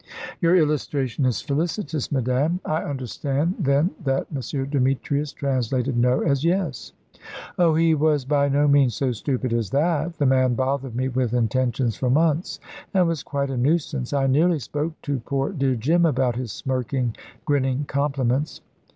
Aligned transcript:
"Your 0.39 0.55
illustration 0.55 1.25
is 1.25 1.41
felicitous, 1.43 2.11
madame. 2.11 2.59
I 2.65 2.81
understand, 2.81 3.53
then, 3.59 3.91
that 4.03 4.25
M. 4.35 4.67
Demetrius 4.71 5.31
translated 5.31 5.95
'No' 5.95 6.21
as 6.21 6.43
'Yes'!" 6.43 6.93
"Oh, 7.59 7.75
he 7.75 7.93
was 7.93 8.25
by 8.25 8.49
no 8.49 8.67
means 8.67 8.95
so 8.95 9.11
stupid 9.11 9.53
as 9.53 9.69
that. 9.69 10.17
The 10.17 10.25
man 10.25 10.55
bothered 10.55 10.95
me 10.95 11.07
with 11.07 11.33
attentions 11.33 11.95
for 11.97 12.09
months, 12.09 12.59
and 12.95 13.07
was 13.07 13.21
quite 13.21 13.51
a 13.51 13.57
nuisance. 13.57 14.11
I 14.11 14.25
nearly 14.25 14.57
spoke 14.57 14.99
to 15.03 15.19
poor 15.19 15.51
dear 15.51 15.75
Jim 15.75 16.07
about 16.07 16.35
his 16.35 16.51
smirking, 16.51 17.15
grinning 17.45 17.85
compliments. 17.85 18.61